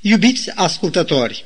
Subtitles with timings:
[0.00, 1.44] Iubiți ascultători,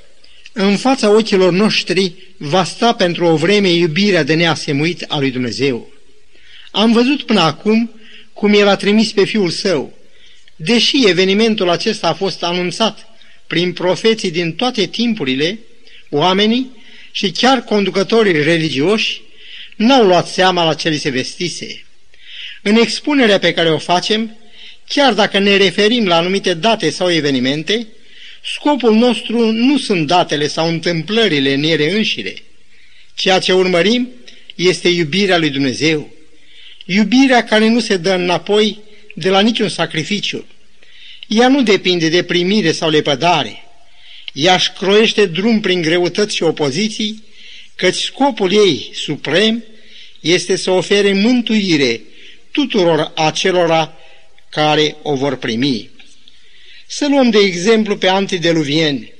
[0.52, 5.92] în fața ochilor noștri va sta pentru o vreme iubirea de neasemuit a lui Dumnezeu.
[6.70, 7.90] Am văzut până acum
[8.32, 9.92] cum El a trimis pe Fiul Său.
[10.56, 13.06] Deși evenimentul acesta a fost anunțat
[13.46, 15.58] prin profeții din toate timpurile,
[16.10, 16.70] oamenii
[17.10, 19.20] și chiar conducătorii religioși
[19.76, 21.84] n-au luat seama la ce li se vestise.
[22.62, 24.36] În expunerea pe care o facem,
[24.88, 27.86] chiar dacă ne referim la anumite date sau evenimente,
[28.44, 32.34] scopul nostru nu sunt datele sau întâmplările în ele înșire.
[33.14, 34.08] Ceea ce urmărim
[34.54, 36.12] este iubirea lui Dumnezeu.
[36.84, 38.78] Iubirea care nu se dă înapoi
[39.14, 40.46] de la niciun sacrificiu.
[41.26, 43.64] Ea nu depinde de primire sau lepădare.
[44.32, 47.22] Ea își croiește drum prin greutăți și opoziții,
[47.74, 49.64] căci scopul ei suprem
[50.20, 52.00] este să ofere mântuire
[52.50, 53.94] tuturor acelora
[54.48, 55.90] care o vor primi.
[56.86, 59.12] Să luăm de exemplu pe antideluvieni,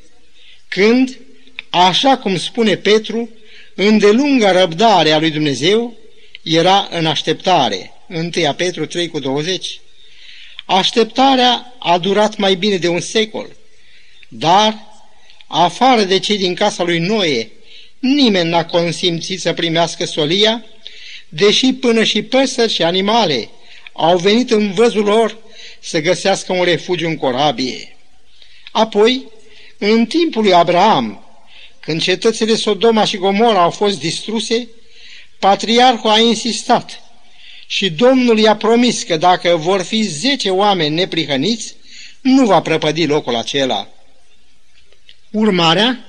[0.69, 1.19] când,
[1.71, 3.31] așa cum spune Petru,
[3.75, 5.97] îndelunga răbdare a lui Dumnezeu
[6.43, 7.93] era în așteptare.
[8.09, 9.81] 1 Petru 3 cu 20.
[10.65, 13.56] Așteptarea a durat mai bine de un secol,
[14.28, 14.87] dar,
[15.47, 17.51] afară de cei din casa lui Noe,
[17.99, 20.65] nimeni n-a consimțit să primească solia,
[21.28, 23.49] deși până și păsări și animale
[23.93, 25.39] au venit în văzul lor
[25.85, 27.97] să găsească un refugiu în corabie.
[28.73, 29.29] Apoi,
[29.79, 31.25] în timpul lui Abraham,
[31.81, 34.69] când cetățile Sodoma și Gomora au fost distruse,
[35.39, 37.03] patriarhul a insistat
[37.67, 41.75] și Domnul i-a promis că dacă vor fi zece oameni neprihăniți,
[42.21, 43.89] nu va prăpădi locul acela.
[45.31, 46.05] Urmarea,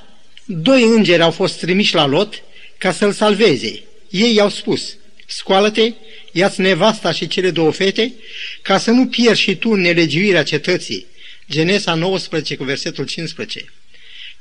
[0.45, 2.43] doi îngeri au fost trimiși la Lot
[2.77, 3.83] ca să-l salveze.
[4.09, 5.93] Ei i-au spus, scoală-te,
[6.31, 8.13] ia-ți nevasta și cele două fete,
[8.61, 11.05] ca să nu pierzi și tu nelegiuirea cetății.
[11.49, 13.65] Genesa 19 cu versetul 15.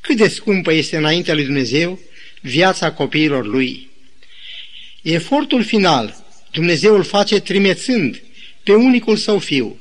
[0.01, 2.01] Cât de scumpă este înaintea lui Dumnezeu
[2.41, 3.91] viața copiilor lui.
[5.03, 8.23] Efortul final Dumnezeu îl face trimețând
[8.63, 9.79] pe unicul său fiu.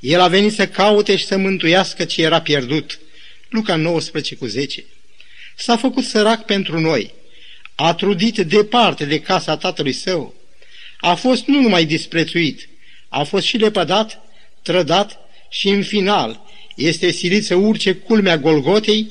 [0.00, 3.00] El a venit să caute și să mântuiască ce era pierdut.
[3.48, 4.84] Luca 19 cu 10.
[5.56, 7.14] S-a făcut sărac pentru noi.
[7.84, 10.34] A trudit departe de casa tatălui său.
[11.00, 12.68] A fost nu numai disprețuit,
[13.08, 14.20] a fost și lepădat,
[14.62, 15.18] trădat
[15.50, 16.40] și în final
[16.76, 19.10] este silit să urce culmea Golgotei,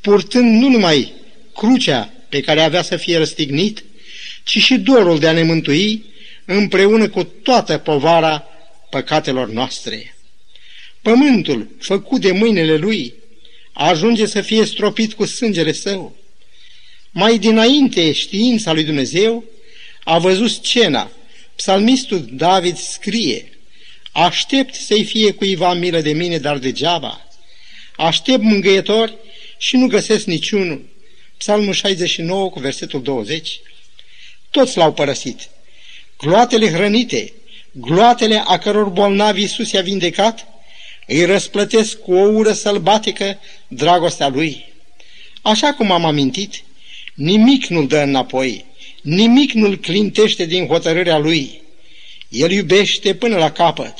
[0.00, 1.12] purtând nu numai
[1.54, 3.84] crucea pe care avea să fie răstignit,
[4.44, 6.04] ci și dorul de a ne mântui
[6.44, 8.44] împreună cu toată povara
[8.90, 10.16] păcatelor noastre.
[11.02, 13.14] Pământul, făcut de mâinile lui,
[13.72, 16.22] ajunge să fie stropit cu sângele său.
[17.16, 19.44] Mai dinainte știința lui Dumnezeu
[20.04, 21.10] a văzut scena.
[21.56, 23.48] Psalmistul David scrie,
[24.12, 27.26] Aștept să-i fie cuiva milă de mine, dar degeaba.
[27.96, 29.14] Aștept mângâietori
[29.58, 30.88] și nu găsesc niciunul.
[31.36, 33.60] Psalmul 69 cu versetul 20.
[34.50, 35.48] Toți l-au părăsit
[36.18, 37.32] gloatele hrănite,
[37.72, 40.46] gloatele a căror bolnavi Iisus i-a vindecat,
[41.06, 43.38] îi răsplătesc cu o ură sălbatică
[43.68, 44.72] dragostea lui.
[45.42, 46.63] Așa cum am amintit,
[47.14, 48.64] nimic nu-l dă înapoi,
[49.02, 51.62] nimic nu-l clintește din hotărârea lui.
[52.28, 53.94] El iubește până la capăt.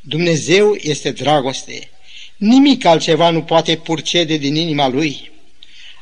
[0.00, 1.88] Dumnezeu este dragoste.
[2.36, 5.30] Nimic altceva nu poate purcede din inima lui.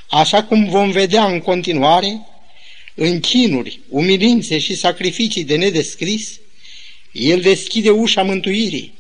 [0.09, 2.27] Așa cum vom vedea în continuare,
[2.95, 6.41] în chinuri, umilințe și sacrificii de nedescris,
[7.13, 8.93] El deschide ușa mântuirii,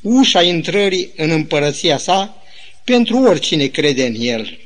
[0.00, 2.42] ușa intrării în împărăția sa
[2.84, 4.58] pentru oricine crede în El.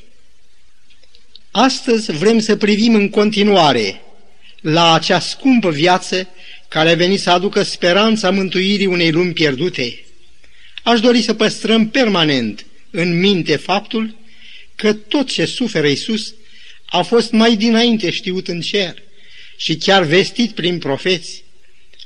[1.51, 4.01] Astăzi vrem să privim în continuare
[4.61, 6.29] la acea scumpă viață
[6.69, 10.05] care a venit să aducă speranța mântuirii unei lumi pierdute.
[10.83, 14.15] Aș dori să păstrăm permanent în minte faptul
[14.75, 16.35] că tot ce suferă Iisus
[16.87, 19.03] a fost mai dinainte știut în cer
[19.57, 21.45] și chiar vestit prin profeți.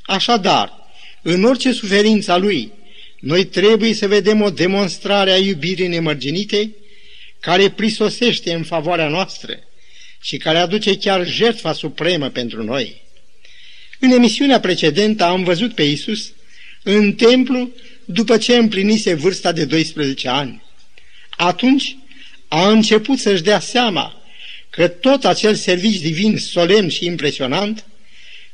[0.01, 0.73] Așadar,
[1.21, 2.71] în orice suferință a lui,
[3.19, 6.71] noi trebuie să vedem o demonstrare a iubirii nemărginite
[7.45, 9.59] care prisosește în favoarea noastră
[10.21, 13.01] și care aduce chiar jertfa supremă pentru noi.
[13.99, 16.31] În emisiunea precedentă am văzut pe Isus
[16.83, 17.69] în templu
[18.05, 20.63] după ce împlinise vârsta de 12 ani.
[21.29, 21.97] Atunci
[22.47, 24.21] a început să-și dea seama
[24.69, 27.85] că tot acel serviciu divin solemn și impresionant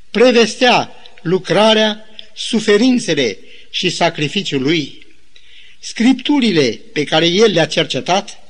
[0.10, 0.92] prevestea
[1.22, 2.06] lucrarea,
[2.36, 3.38] suferințele
[3.70, 5.06] și sacrificiul lui.
[5.80, 8.41] Scripturile pe care el le-a cercetat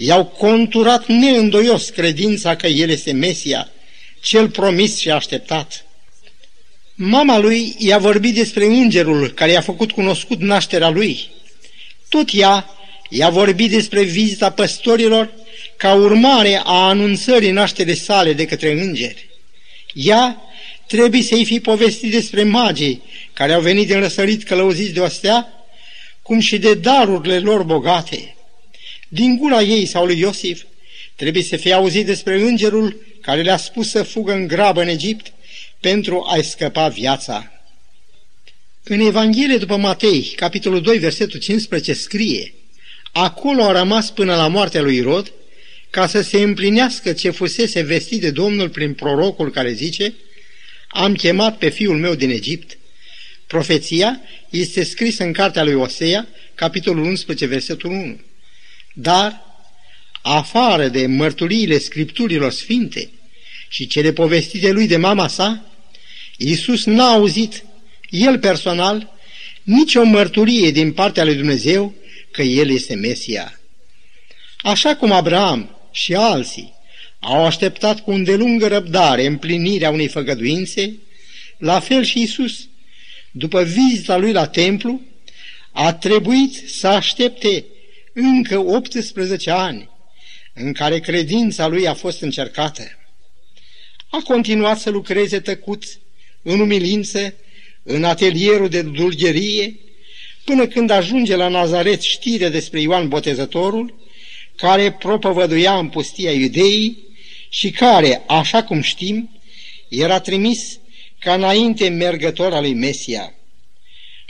[0.00, 3.68] i-au conturat neîndoios credința că el este Mesia,
[4.20, 5.84] cel promis și așteptat.
[6.94, 11.30] Mama lui i-a vorbit despre îngerul care i-a făcut cunoscut nașterea lui.
[12.08, 12.70] Tot ea
[13.08, 15.32] i-a vorbit despre vizita păstorilor
[15.76, 19.28] ca urmare a anunțării nașterii sale de către îngeri.
[19.92, 20.42] Ea
[20.86, 23.02] trebuie să-i fi povestit despre magii
[23.32, 25.52] care au venit din răsărit călăuziți de ostea,
[26.22, 28.36] cum și de darurile lor bogate.
[29.08, 30.62] Din gura ei sau lui Iosif
[31.16, 35.32] trebuie să fie auzit despre îngerul care le-a spus să fugă în grabă în Egipt
[35.80, 37.52] pentru a-i scăpa viața.
[38.82, 42.54] În Evanghelie după Matei, capitolul 2, versetul 15, scrie
[43.12, 45.32] Acolo a rămas până la moartea lui Irod,
[45.90, 50.14] ca să se împlinească ce fusese vestit de Domnul prin prorocul care zice
[50.88, 52.78] Am chemat pe fiul meu din Egipt.
[53.46, 54.20] Profeția
[54.50, 58.20] este scrisă în cartea lui Osea, capitolul 11, versetul 1.
[59.00, 59.44] Dar,
[60.22, 63.10] afară de mărturiile scripturilor sfinte
[63.68, 65.64] și cele povestite lui de mama sa,
[66.36, 67.64] Iisus n-a auzit,
[68.10, 69.14] el personal,
[69.62, 71.94] nicio mărturie din partea lui Dumnezeu
[72.30, 73.60] că El este Mesia.
[74.62, 76.74] Așa cum Abraham și alții
[77.20, 80.94] au așteptat cu îndelungă răbdare împlinirea unei făgăduințe,
[81.58, 82.68] la fel și Isus,
[83.30, 85.00] după vizita lui la templu,
[85.72, 87.64] a trebuit să aștepte
[88.20, 89.90] încă 18 ani
[90.54, 92.82] în care credința lui a fost încercată.
[94.10, 95.84] A continuat să lucreze tăcut,
[96.42, 97.34] în umilință,
[97.82, 99.78] în atelierul de dulgherie,
[100.44, 103.94] până când ajunge la Nazaret știre despre Ioan Botezătorul,
[104.56, 107.06] care propovăduia în pustia iudeii
[107.48, 109.30] și care, așa cum știm,
[109.88, 110.78] era trimis
[111.18, 113.34] ca înainte mergător al lui Mesia.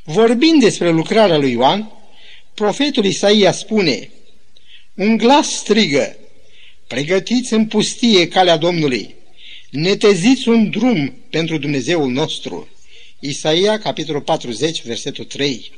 [0.05, 1.98] Vorbind despre lucrarea lui Ioan,
[2.59, 4.11] profetul Isaia spune,
[4.95, 6.17] un glas strigă,
[6.87, 9.15] pregătiți în pustie calea Domnului,
[9.71, 12.69] neteziți un drum pentru Dumnezeul nostru.
[13.19, 15.71] Isaia, capitolul 40, versetul 3.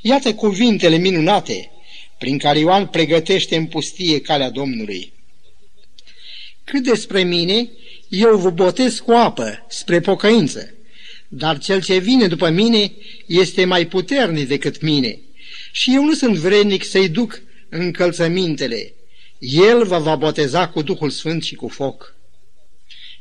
[0.00, 1.70] Iată cuvintele minunate
[2.18, 5.12] prin care Ioan pregătește în pustie calea Domnului.
[6.64, 7.68] Cât despre mine,
[8.08, 10.74] eu vă botez cu apă spre pocăință,
[11.28, 12.92] dar cel ce vine după mine
[13.26, 15.18] este mai puternic decât mine
[15.76, 18.92] și eu nu sunt vrednic să-i duc încălțămintele.
[19.38, 22.14] El vă va boteza cu Duhul Sfânt și cu foc.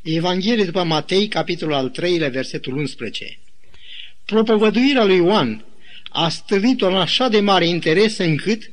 [0.02, 3.40] Evanghelie după Matei, capitolul al 3 versetul 11.
[4.25, 5.66] Propovăduirea lui Ioan
[6.10, 8.72] a stârnit un așa de mare interes încât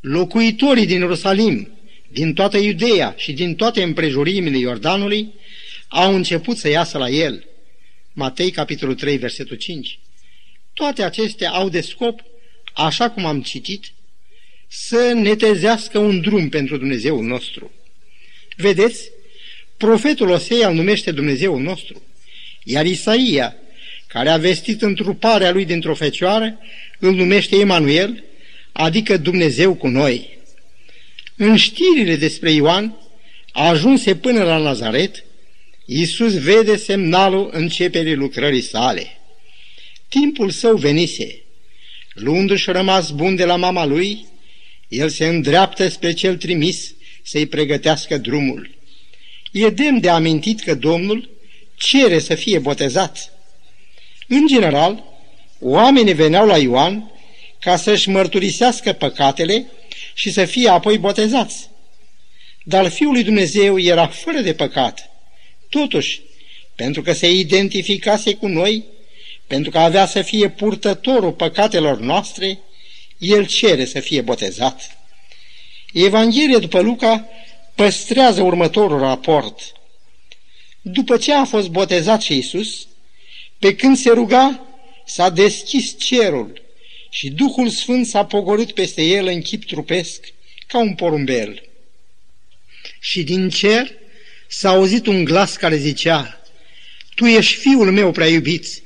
[0.00, 1.68] locuitorii din Ierusalim,
[2.08, 5.32] din toată Iudeea și din toate împrejurimile Iordanului
[5.88, 7.44] au început să iasă la el.
[8.12, 9.98] Matei, capitolul 3, versetul 5.
[10.72, 12.20] Toate acestea au de scop,
[12.72, 13.92] așa cum am citit,
[14.68, 17.70] să netezească un drum pentru Dumnezeul nostru.
[18.56, 19.10] Vedeți,
[19.76, 22.02] profetul Osea îl numește Dumnezeul nostru,
[22.64, 23.56] iar Isaia,
[24.06, 26.58] care a vestit întruparea lui dintr-o fecioară,
[26.98, 28.24] îl numește Emanuel,
[28.72, 30.38] adică Dumnezeu cu noi.
[31.36, 32.96] În știrile despre Ioan,
[33.52, 35.24] ajunse până la Nazaret,
[35.86, 39.06] Iisus vede semnalul începerii lucrării sale.
[40.08, 41.41] Timpul său venise.
[42.14, 44.26] Luându-și rămas bun de la mama lui,
[44.88, 48.70] el se îndreaptă spre cel trimis să-i pregătească drumul.
[49.52, 51.30] E demn de amintit că Domnul
[51.74, 53.32] cere să fie botezat.
[54.28, 55.04] În general,
[55.60, 57.10] oamenii veneau la Ioan
[57.60, 59.66] ca să-și mărturisească păcatele
[60.14, 61.70] și să fie apoi botezați.
[62.64, 65.10] Dar Fiul lui Dumnezeu era fără de păcat.
[65.68, 66.20] Totuși,
[66.74, 68.84] pentru că se identificase cu noi,
[69.46, 72.58] pentru că avea să fie purtătorul păcatelor noastre,
[73.18, 74.96] el cere să fie botezat.
[75.92, 77.28] Evanghelia după Luca
[77.74, 79.72] păstrează următorul raport.
[80.82, 82.86] După ce a fost botezat și Isus,
[83.58, 84.66] pe când se ruga,
[85.06, 86.62] s-a deschis cerul
[87.10, 90.32] și Duhul Sfânt s-a pogorât peste el în chip trupesc,
[90.66, 91.62] ca un porumbel.
[93.00, 93.92] Și din cer
[94.48, 96.40] s-a auzit un glas care zicea,
[97.14, 98.81] Tu ești fiul meu prea iubit,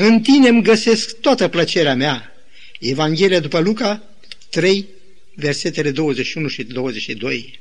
[0.00, 2.32] în tine îmi găsesc toată plăcerea mea.
[2.80, 4.02] Evanghelia după Luca
[4.50, 4.86] 3,
[5.34, 7.60] versetele 21 și 22.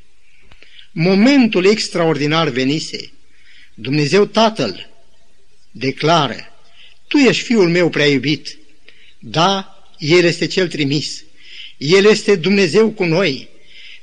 [0.91, 3.11] Momentul extraordinar venise.
[3.73, 4.89] Dumnezeu Tatăl
[5.71, 6.53] declară,
[7.07, 8.57] Tu ești fiul meu prea iubit.
[9.19, 11.23] Da, El este cel trimis.
[11.77, 13.49] El este Dumnezeu cu noi.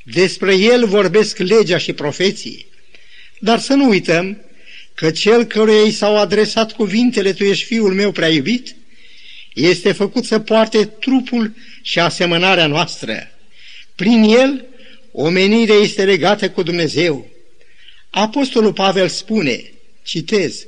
[0.05, 2.67] Despre El vorbesc legea și profeții.
[3.39, 4.44] Dar să nu uităm
[4.95, 8.77] că cel căruia i s-au adresat cuvintele Tu ești fiul meu prea iubit,
[9.55, 13.31] este făcut să poarte trupul și asemănarea noastră.
[13.95, 14.65] Prin el,
[15.13, 17.29] omenirea este legată cu Dumnezeu.
[18.11, 19.65] Apostolul Pavel spune,
[20.03, 20.67] citez,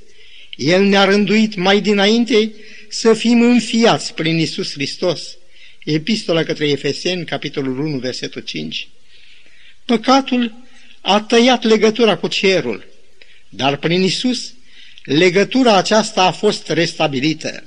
[0.56, 2.52] El ne-a rânduit mai dinainte
[2.88, 5.36] să fim înfiați prin Isus Hristos.
[5.84, 8.88] Epistola către Efeseni, capitolul 1, versetul 5.
[9.84, 10.54] Păcatul
[11.00, 12.84] a tăiat legătura cu cerul,
[13.48, 14.52] dar prin Isus
[15.04, 17.64] legătura aceasta a fost restabilită.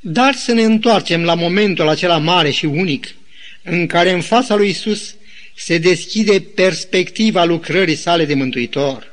[0.00, 3.14] Dar să ne întoarcem la momentul acela mare și unic,
[3.62, 5.14] în care în fața lui Isus
[5.54, 9.12] se deschide perspectiva lucrării sale de mântuitor.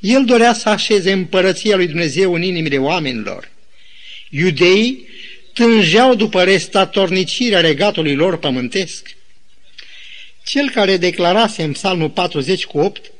[0.00, 3.50] El dorea să așeze împărăția lui Dumnezeu în inimile oamenilor.
[4.30, 5.06] Iudeii
[5.52, 9.16] tângeau după restatornicirea regatului lor pământesc.
[10.44, 13.12] Cel care declarase în psalmul 40 cu 8,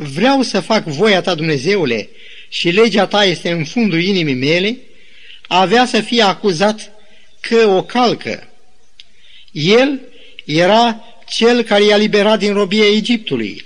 [0.00, 2.08] Vreau să fac voia ta, Dumnezeule,
[2.48, 4.78] și legea ta este în fundul inimii mele,
[5.46, 6.92] avea să fie acuzat
[7.40, 8.48] că o calcă.
[9.52, 10.00] El
[10.44, 13.64] era cel care i-a liberat din robia Egiptului.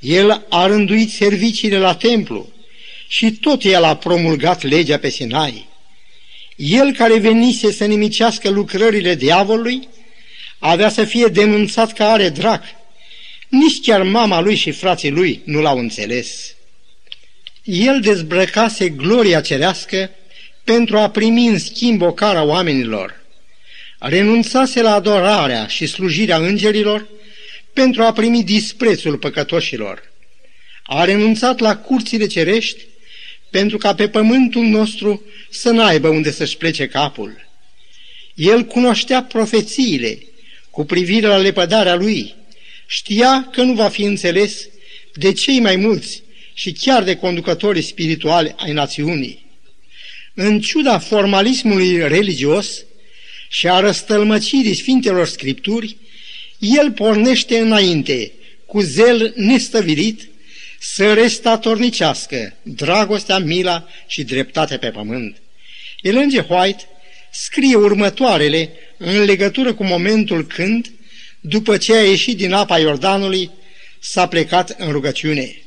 [0.00, 2.52] El a rânduit serviciile la templu
[3.08, 5.68] și tot el a promulgat legea pe Sinai.
[6.56, 9.88] El care venise să nimicească lucrările diavolului,
[10.58, 12.62] avea să fie denunțat că are drac.
[13.50, 16.54] Nici chiar mama lui și frații lui nu l-au înțeles.
[17.62, 20.10] El dezbrăcase gloria cerească
[20.64, 23.20] pentru a primi în schimb o cara oamenilor.
[23.98, 27.08] Renunțase la adorarea și slujirea îngerilor
[27.72, 30.12] pentru a primi disprețul păcătoșilor.
[30.82, 32.82] A renunțat la curțile cerești
[33.50, 37.48] pentru ca pe pământul nostru să n-aibă unde să-și plece capul.
[38.34, 40.18] El cunoștea profețiile
[40.70, 42.34] cu privire la lepădarea lui,
[42.92, 44.68] știa că nu va fi înțeles
[45.14, 46.22] de cei mai mulți
[46.54, 49.46] și chiar de conducătorii spirituali ai națiunii.
[50.34, 52.84] În ciuda formalismului religios
[53.48, 55.96] și a răstălmăcirii Sfintelor Scripturi,
[56.58, 58.32] el pornește înainte,
[58.66, 60.28] cu zel nestăvilit,
[60.78, 65.36] să restatornicească dragostea, mila și dreptatea pe pământ.
[66.02, 66.84] Ellen White
[67.32, 70.92] scrie următoarele în legătură cu momentul când,
[71.40, 73.50] după ce a ieșit din apa Iordanului,
[73.98, 75.62] s-a plecat în rugăciune.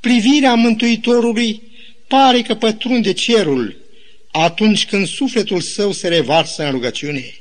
[0.00, 1.62] Privirea Mântuitorului
[2.06, 3.76] pare că pătrunde cerul
[4.30, 7.34] atunci când sufletul său se revarsă în rugăciune.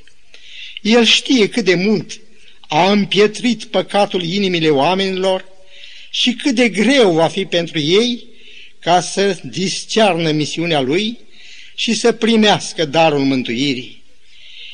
[0.81, 2.19] El știe cât de mult
[2.67, 5.45] a împietrit păcatul inimile oamenilor
[6.09, 8.23] și cât de greu va fi pentru ei
[8.79, 11.17] ca să discearnă misiunea lui
[11.75, 14.03] și să primească darul mântuirii.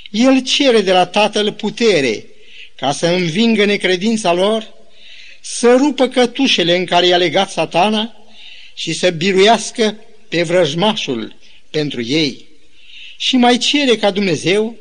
[0.09, 2.25] El cere de la Tatăl putere
[2.83, 4.73] ca să învingă necredința lor,
[5.41, 8.15] să rupă cătușele în care i-a legat satana
[8.73, 9.97] și să biruiască
[10.29, 11.35] pe vrăjmașul
[11.69, 12.45] pentru ei.
[13.17, 14.75] Și mai cere ca Dumnezeu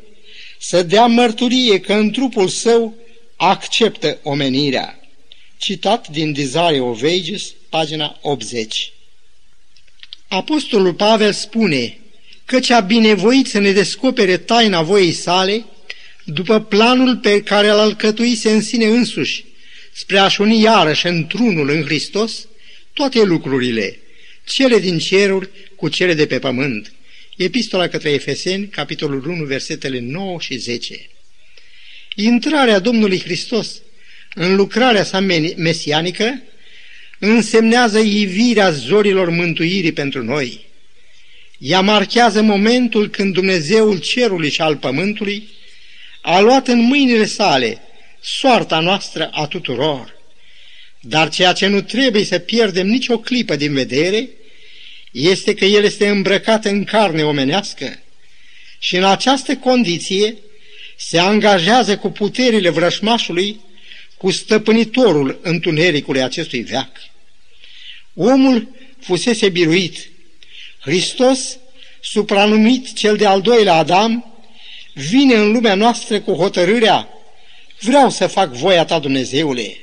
[0.59, 2.95] să dea mărturie că în trupul său
[3.37, 5.01] acceptă omenirea.
[5.57, 8.93] Citat din Desire of Ages, pagina 80.
[10.29, 11.99] Apostolul Pavel spune
[12.45, 15.65] că cea binevoit să ne descopere taina voii sale
[16.25, 19.45] după planul pe care l alcătuise în sine însuși,
[19.93, 22.47] spre a-și uni iarăși într-unul în Hristos
[22.93, 23.99] toate lucrurile,
[24.45, 26.93] cele din ceruri cu cele de pe pământ.
[27.37, 31.07] Epistola către Efeseni, capitolul 1, versetele 9 și 10.
[32.15, 33.81] Intrarea Domnului Hristos
[34.35, 35.21] în lucrarea sa
[35.57, 36.43] mesianică
[37.19, 40.67] însemnează ivirea zorilor mântuirii pentru noi.
[41.59, 45.49] Ea marchează momentul când Dumnezeul cerului și al pământului
[46.23, 47.81] a luat în mâinile sale
[48.21, 50.21] soarta noastră a tuturor.
[51.01, 54.29] Dar ceea ce nu trebuie să pierdem nicio clipă din vedere
[55.11, 58.03] este că El este îmbrăcat în carne omenească
[58.79, 60.37] și în această condiție
[60.97, 63.61] se angajează cu puterile vrășmașului,
[64.17, 66.91] cu stăpânitorul întunericului acestui veac.
[68.15, 68.69] Omul
[69.01, 70.11] fusese biruit.
[70.81, 71.59] Hristos,
[72.01, 74.32] supranumit cel de-al doilea Adam,
[74.95, 77.09] vine în lumea noastră cu hotărârea
[77.83, 79.77] Vreau să fac voia ta, Dumnezeule.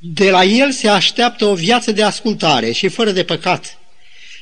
[0.00, 3.78] De la el se așteaptă o viață de ascultare și fără de păcat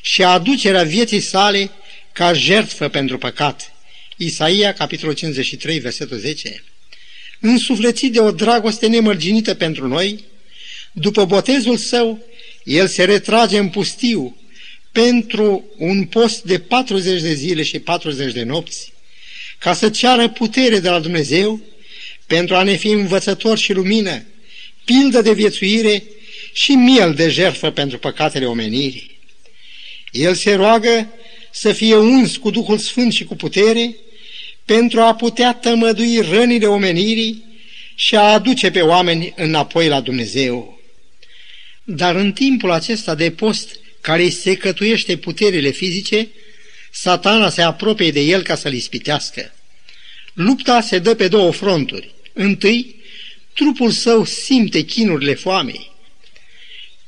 [0.00, 1.70] și aducerea vieții sale
[2.12, 3.72] ca jertfă pentru păcat.
[4.16, 6.64] Isaia, capitolul 53, versetul 10.
[7.40, 10.24] Însuflețit de o dragoste nemărginită pentru noi,
[10.92, 12.18] după botezul său,
[12.64, 14.36] el se retrage în pustiu
[14.92, 18.92] pentru un post de 40 de zile și 40 de nopți,
[19.60, 21.60] ca să ceară putere de la Dumnezeu
[22.26, 24.24] pentru a ne fi învățător și lumină,
[24.84, 26.02] pildă de viețuire
[26.52, 29.18] și miel de jertfă pentru păcatele omenirii.
[30.10, 31.12] El se roagă
[31.50, 33.96] să fie uns cu Duhul Sfânt și cu putere,
[34.64, 37.44] pentru a putea tămădui rănile omenirii
[37.94, 40.80] și a aduce pe oameni înapoi la Dumnezeu.
[41.84, 46.28] Dar în timpul acesta de post care îi secătuiește puterile fizice,
[46.90, 49.52] satana se apropie de el ca să-l ispitească.
[50.32, 52.14] Lupta se dă pe două fronturi.
[52.32, 52.94] Întâi,
[53.54, 55.90] trupul său simte chinurile foamei.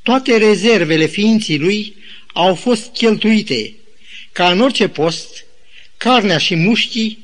[0.01, 1.95] Toate rezervele ființii lui
[2.33, 3.73] au fost cheltuite,
[4.31, 5.45] ca în orice post,
[5.97, 7.23] carnea și mușchii,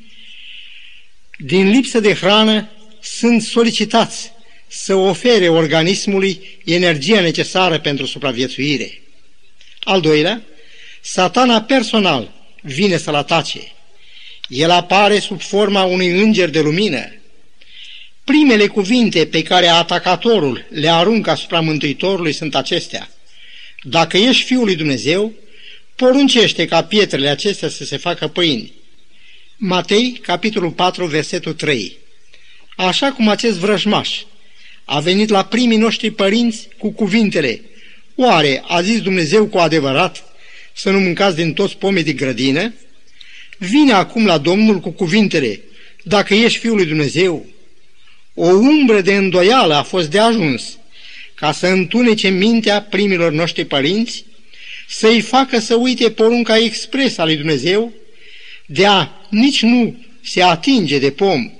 [1.37, 2.69] din lipsă de hrană,
[3.01, 4.31] sunt solicitați
[4.67, 9.01] să ofere organismului energia necesară pentru supraviețuire.
[9.79, 10.41] Al doilea,
[11.01, 13.71] satana personal vine să-l atace.
[14.47, 17.13] El apare sub forma unui înger de lumină.
[18.23, 23.09] Primele cuvinte pe care atacatorul le aruncă asupra Mântuitorului sunt acestea.
[23.83, 25.33] Dacă ești Fiul lui Dumnezeu,
[25.95, 28.73] poruncește ca pietrele acestea să se facă pâini.
[29.57, 31.97] Matei, capitolul 4, versetul 3
[32.75, 34.19] Așa cum acest vrăjmaș
[34.85, 37.61] a venit la primii noștri părinți cu cuvintele
[38.15, 40.23] Oare a zis Dumnezeu cu adevărat
[40.79, 42.73] să nu mâncați din toți pomii de grădină?
[43.57, 45.61] Vine acum la Domnul cu cuvintele
[46.03, 47.45] Dacă ești Fiul lui Dumnezeu,
[48.33, 50.77] o umbră de îndoială a fost de ajuns
[51.35, 54.25] ca să întunece mintea primilor noștri părinți,
[54.87, 57.93] să-i facă să uite porunca expres a lui Dumnezeu
[58.65, 61.51] de a nici nu se atinge de pom.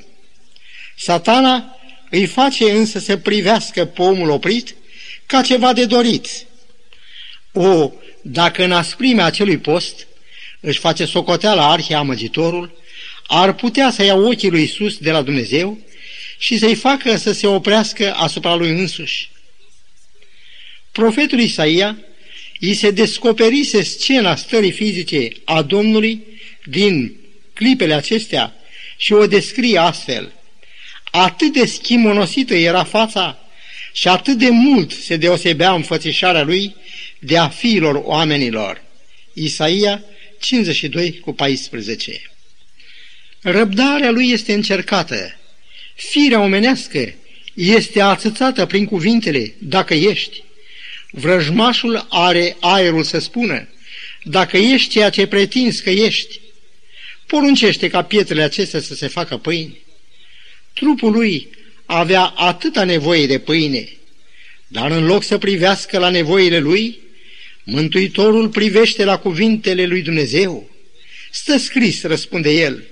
[0.98, 4.76] Satana îi face însă să privească pomul oprit
[5.26, 6.28] ca ceva de dorit.
[7.54, 10.08] O, dacă în asprimea acelui post
[10.60, 12.78] își face socoteala arhiamăgitorul,
[13.28, 15.78] ar putea să ia ochii lui Isus de la Dumnezeu
[16.38, 19.30] și să-i facă să se oprească asupra lui însuși.
[20.92, 21.98] Profetul Isaia
[22.60, 26.24] îi se descoperise scena stării fizice a Domnului
[26.64, 27.16] din
[27.54, 28.54] clipele acestea
[28.98, 30.34] și o descrie astfel.
[31.12, 33.49] Atât de schimonosită era fața
[33.92, 36.76] și atât de mult se deosebea înfățișarea lui
[37.20, 38.82] de a fiilor oamenilor.
[39.34, 40.04] Isaia
[40.40, 42.22] 52 cu 14
[43.42, 45.40] Răbdarea lui este încercată.
[45.96, 47.14] Firea omenească
[47.54, 50.44] este atâțată prin cuvintele, dacă ești.
[51.12, 53.68] Vrăjmașul are aerul să spună,
[54.24, 56.40] dacă ești ceea ce pretinzi că ești,
[57.28, 59.78] poruncește ca pietrele acestea să se facă pâine.
[60.74, 61.50] Trupul lui
[61.92, 63.90] avea atâta nevoie de pâine,
[64.68, 67.00] dar în loc să privească la nevoile lui,
[67.64, 70.70] Mântuitorul privește la cuvintele lui Dumnezeu.
[71.32, 72.84] Stă scris, răspunde el,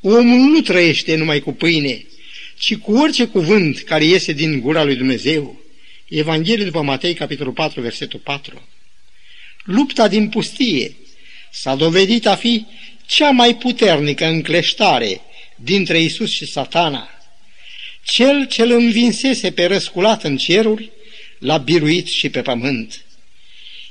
[0.00, 2.06] omul nu trăiește numai cu pâine,
[2.58, 5.60] ci cu orice cuvânt care iese din gura lui Dumnezeu.
[6.08, 8.68] Evanghelie după Matei, capitolul 4, versetul 4.
[9.64, 10.96] Lupta din pustie
[11.52, 12.66] s-a dovedit a fi
[13.06, 15.20] cea mai puternică încleștare
[15.56, 17.15] dintre Isus și satana.
[18.06, 20.90] Cel ce îl învinsese pe răsculat în ceruri,
[21.38, 23.04] l-a biruit și pe pământ.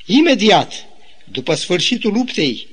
[0.05, 0.85] Imediat,
[1.31, 2.67] după sfârșitul luptei,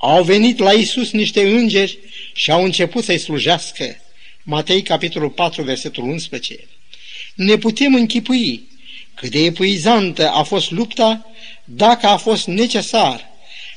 [0.00, 1.98] au venit la Isus niște îngeri
[2.32, 4.00] și au început să-i slujească.
[4.42, 6.68] Matei, capitolul 4, versetul 11.
[7.34, 8.68] Ne putem închipui
[9.14, 11.26] cât de epuizantă a fost lupta
[11.64, 13.28] dacă a fost necesar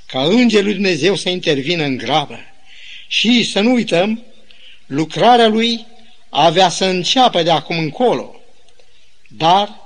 [0.06, 2.40] ca Îngerul lui Dumnezeu să intervină în grabă.
[3.08, 4.24] Și să nu uităm,
[4.86, 5.86] lucrarea lui
[6.34, 8.36] avea să înceapă de acum încolo.
[9.28, 9.82] Dar,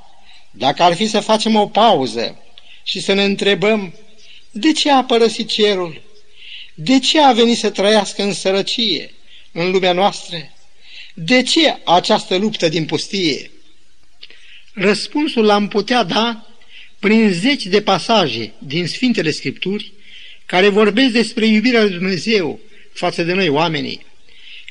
[0.51, 2.39] dacă ar fi să facem o pauză
[2.83, 3.93] și să ne întrebăm
[4.51, 6.01] de ce a părăsit cerul,
[6.73, 9.13] de ce a venit să trăiască în sărăcie,
[9.51, 10.37] în lumea noastră,
[11.13, 13.51] de ce această luptă din pustie?
[14.73, 16.47] Răspunsul l-am putea da
[16.99, 19.93] prin zeci de pasaje din Sfintele Scripturi
[20.45, 22.59] care vorbesc despre iubirea lui Dumnezeu
[22.93, 24.05] față de noi oamenii.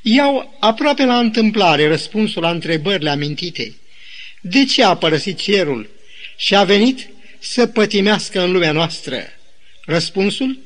[0.07, 3.75] Iau aproape la întâmplare răspunsul la întrebările amintite.
[4.41, 5.91] De ce a părăsit cerul
[6.37, 9.23] și a venit să pătimească în lumea noastră?
[9.85, 10.59] Răspunsul?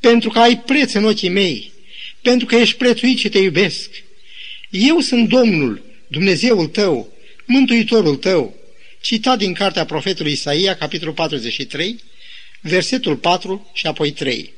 [0.00, 1.72] Pentru că ai preț în ochii mei,
[2.22, 3.90] pentru că ești prețuit și te iubesc.
[4.70, 7.12] Eu sunt Domnul, Dumnezeul tău,
[7.46, 8.54] Mântuitorul tău
[9.00, 12.00] citat din cartea profetului Isaia, capitolul 43,
[12.60, 14.52] versetul 4 și apoi 3.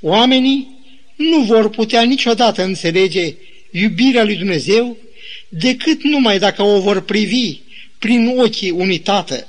[0.00, 0.77] Oamenii
[1.18, 3.34] nu vor putea niciodată înțelege
[3.70, 4.96] iubirea lui Dumnezeu
[5.48, 7.60] decât numai dacă o vor privi
[7.98, 9.46] prin ochii unui tată.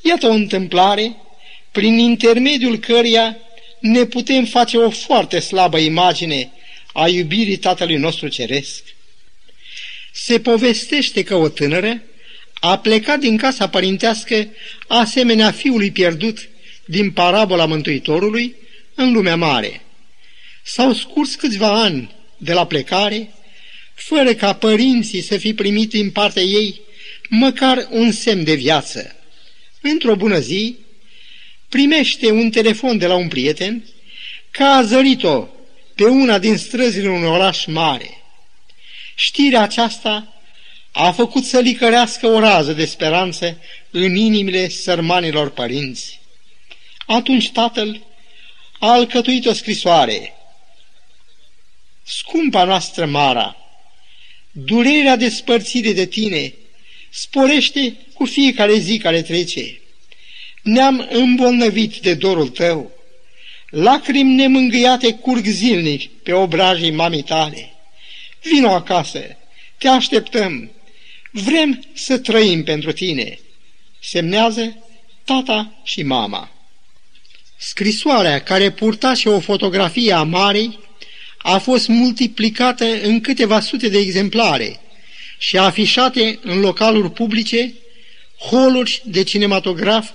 [0.00, 1.16] Iată o întâmplare
[1.72, 3.36] prin intermediul căreia
[3.80, 6.50] ne putem face o foarte slabă imagine
[6.92, 8.84] a iubirii Tatălui nostru Ceresc.
[10.12, 12.02] Se povestește că o tânără
[12.54, 14.48] a plecat din casa părintească
[14.86, 16.48] asemenea fiului pierdut
[16.84, 18.54] din parabola Mântuitorului
[18.94, 19.82] în lumea mare.
[20.70, 23.32] S-au scurs câțiva ani de la plecare,
[23.94, 26.80] fără ca părinții să fi primit din partea ei
[27.28, 29.16] măcar un semn de viață.
[29.80, 30.76] Într-o bună zi,
[31.68, 33.84] primește un telefon de la un prieten
[34.50, 35.46] că a zărit-o
[35.94, 38.22] pe una din străzile unui oraș mare.
[39.14, 40.42] Știrea aceasta
[40.92, 43.58] a făcut să licărească o rază de speranță
[43.90, 46.20] în inimile sărmanilor părinți.
[47.06, 48.02] Atunci tatăl
[48.78, 50.32] a alcătuit o scrisoare.
[52.10, 53.56] Scumpa noastră Mara,
[54.52, 56.54] durerea despărțire de tine
[57.10, 59.80] sporește cu fiecare zi care trece.
[60.62, 62.90] Ne-am îmbolnăvit de dorul tău.
[63.70, 67.72] Lacrimi nemângâiate curg zilnic pe obrajii mamei tale.
[68.42, 69.36] Vino acasă,
[69.78, 70.70] te așteptăm,
[71.30, 73.38] vrem să trăim pentru tine.
[74.00, 74.76] Semnează
[75.24, 76.50] tata și mama.
[77.56, 80.86] Scrisoarea care purta și o fotografie a Marei
[81.38, 84.80] a fost multiplicată în câteva sute de exemplare
[85.38, 87.74] și afișate în localuri publice,
[88.38, 90.10] holuri de cinematograf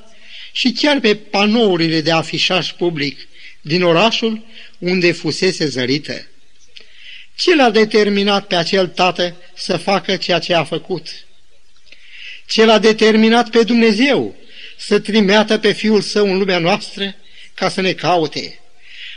[0.52, 3.28] și chiar pe panourile de afișaj public
[3.62, 4.46] din orașul
[4.78, 6.28] unde fusese zărită.
[7.36, 11.08] Ce l-a determinat pe acel tată să facă ceea ce a făcut?
[12.48, 14.36] Ce l-a determinat pe Dumnezeu
[14.78, 17.16] să trimeată pe Fiul Său în lumea noastră
[17.54, 18.63] ca să ne caute?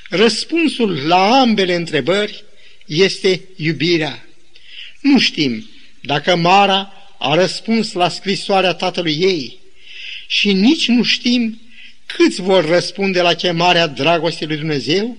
[0.09, 2.45] Răspunsul la ambele întrebări
[2.87, 4.27] este iubirea.
[5.01, 5.71] Nu știm
[6.03, 9.59] dacă Mara a răspuns la scrisoarea tatălui ei
[10.27, 11.61] și nici nu știm
[12.07, 15.16] câți vor răspunde la chemarea dragostei lui Dumnezeu,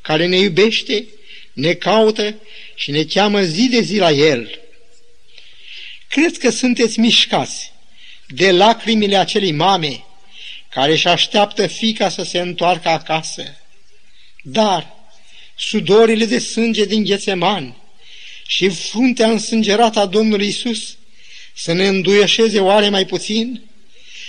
[0.00, 1.04] care ne iubește,
[1.52, 2.34] ne caută
[2.74, 4.58] și ne cheamă zi de zi la El.
[6.08, 7.72] Cred că sunteți mișcați
[8.26, 10.04] de lacrimile acelei mame
[10.70, 13.59] care își așteaptă fica să se întoarcă acasă.
[14.42, 14.94] Dar
[15.56, 17.76] sudorile de sânge din Ghețeman
[18.46, 20.96] și fruntea însângerată a Domnului Isus
[21.54, 23.62] să ne înduieșeze oare mai puțin?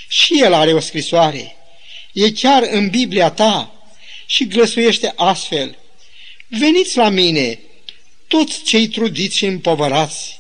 [0.08, 1.56] Și el are o scrisoare.
[2.14, 3.84] E chiar în Biblia ta
[4.26, 5.78] și glăsuiește astfel.
[6.48, 7.60] Veniți la mine,
[8.28, 10.40] toți cei trudiți și împovărați.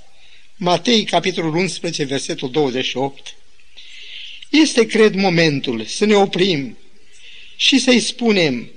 [0.56, 3.36] Matei, capitolul 11, versetul 28.
[4.50, 6.78] Este, cred, momentul să ne oprim
[7.56, 8.72] și să-i spunem,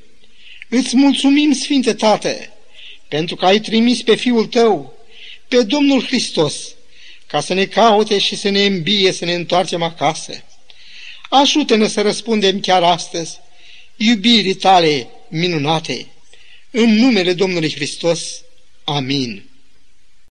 [0.77, 2.37] Îți mulțumim, Sfinte Tată,
[3.09, 4.95] pentru că ai trimis pe Fiul Tău,
[5.49, 6.55] pe Domnul Hristos,
[7.27, 10.45] ca să ne caute și să ne îmbie să ne întoarcem acasă.
[11.29, 13.39] Ajută-ne să răspundem chiar astăzi
[13.97, 16.07] iubirii tale minunate.
[16.71, 18.43] În numele Domnului Hristos.
[18.85, 19.43] Amin.